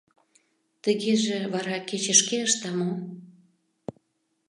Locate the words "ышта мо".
2.47-2.91